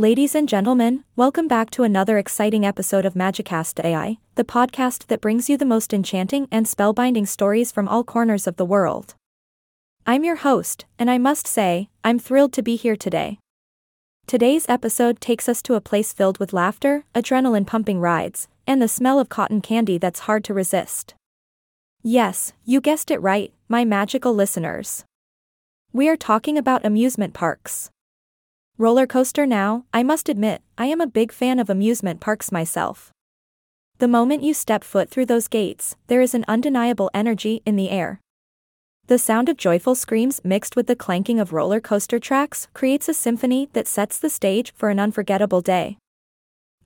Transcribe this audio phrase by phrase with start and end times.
[0.00, 5.20] Ladies and gentlemen, welcome back to another exciting episode of Magicast AI, the podcast that
[5.20, 9.14] brings you the most enchanting and spellbinding stories from all corners of the world.
[10.06, 13.40] I'm your host, and I must say, I'm thrilled to be here today.
[14.26, 18.88] Today's episode takes us to a place filled with laughter, adrenaline pumping rides, and the
[18.88, 21.12] smell of cotton candy that's hard to resist.
[22.02, 25.04] Yes, you guessed it right, my magical listeners.
[25.92, 27.90] We are talking about amusement parks.
[28.80, 33.12] Roller coaster now, I must admit, I am a big fan of amusement parks myself.
[33.98, 37.90] The moment you step foot through those gates, there is an undeniable energy in the
[37.90, 38.22] air.
[39.06, 43.12] The sound of joyful screams mixed with the clanking of roller coaster tracks creates a
[43.12, 45.98] symphony that sets the stage for an unforgettable day.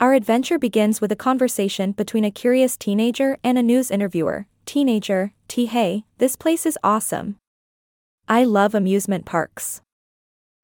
[0.00, 4.48] Our adventure begins with a conversation between a curious teenager and a news interviewer.
[4.66, 5.66] Teenager, T.
[5.66, 7.36] Hey, this place is awesome.
[8.28, 9.80] I love amusement parks.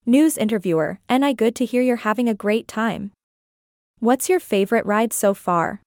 [0.07, 3.13] News interviewer, and I good to hear you're having a great time.
[3.99, 5.83] What's your favorite ride so far?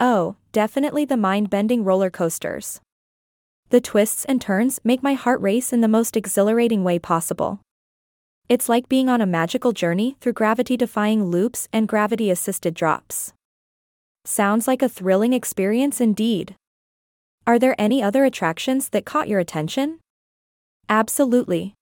[0.00, 2.80] Oh, definitely the mind bending roller coasters.
[3.68, 7.60] The twists and turns make my heart race in the most exhilarating way possible.
[8.48, 13.32] It's like being on a magical journey through gravity defying loops and gravity assisted drops.
[14.24, 16.56] Sounds like a thrilling experience indeed.
[17.46, 20.00] Are there any other attractions that caught your attention?
[20.88, 21.74] Absolutely.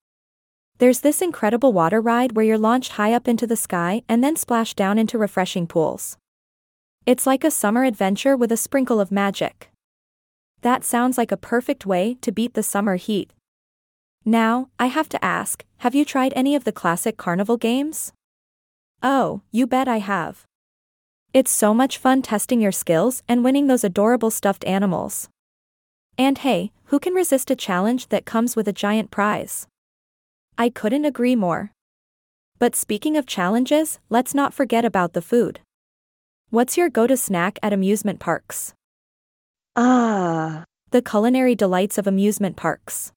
[0.78, 4.36] There's this incredible water ride where you're launched high up into the sky and then
[4.36, 6.16] splashed down into refreshing pools.
[7.04, 9.70] It's like a summer adventure with a sprinkle of magic.
[10.62, 13.32] That sounds like a perfect way to beat the summer heat.
[14.24, 18.12] Now, I have to ask have you tried any of the classic carnival games?
[19.02, 20.44] Oh, you bet I have.
[21.34, 25.28] It's so much fun testing your skills and winning those adorable stuffed animals.
[26.16, 29.66] And hey, who can resist a challenge that comes with a giant prize?
[30.60, 31.70] I couldn't agree more.
[32.58, 35.60] But speaking of challenges, let's not forget about the food.
[36.50, 38.74] What's your go to snack at amusement parks?
[39.76, 43.12] Ah, The culinary delights of amusement parks.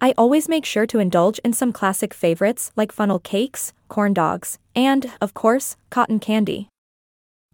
[0.00, 4.60] I always make sure to indulge in some classic favorites like funnel cakes, corn dogs,
[4.76, 6.68] and, of course, cotton candy.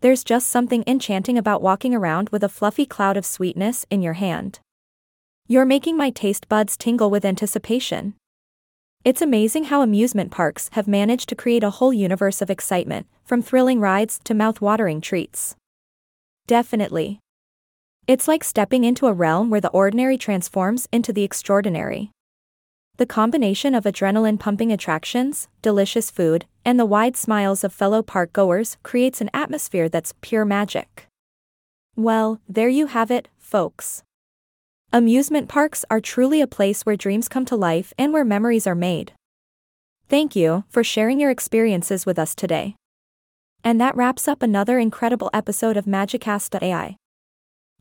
[0.03, 4.15] There's just something enchanting about walking around with a fluffy cloud of sweetness in your
[4.15, 4.61] hand.
[5.49, 8.15] You're making my taste buds tingle with anticipation.
[9.03, 13.41] It's amazing how amusement parks have managed to create a whole universe of excitement, from
[13.41, 15.57] thrilling rides to mouth-watering treats.
[16.47, 17.19] Definitely.
[18.07, 22.11] It's like stepping into a realm where the ordinary transforms into the extraordinary.
[22.99, 28.35] The combination of adrenaline pumping attractions, delicious food, and the wide smiles of fellow park
[28.35, 31.07] goers creates an atmosphere that's pure magic.
[31.97, 34.03] Well, there you have it, folks.
[34.93, 38.75] Amusement parks are truly a place where dreams come to life and where memories are
[38.75, 39.13] made.
[40.09, 42.75] Thank you for sharing your experiences with us today.
[43.63, 46.97] And that wraps up another incredible episode of Magicast AI.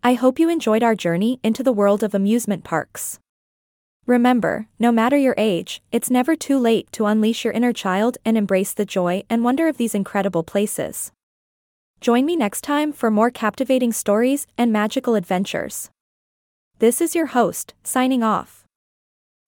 [0.03, 3.18] I hope you enjoyed our journey into the world of amusement parks.
[4.06, 8.38] Remember, no matter your age, it's never too late to unleash your inner child and
[8.38, 11.12] embrace the joy and wonder of these incredible places.
[12.02, 15.90] Join me next time for more captivating stories and magical adventures.
[16.80, 18.64] This is your host, signing off.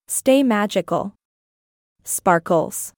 [0.09, 1.13] Stay magical.
[2.03, 2.91] Sparkles.